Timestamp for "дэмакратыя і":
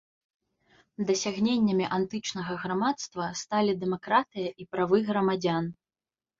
3.85-4.71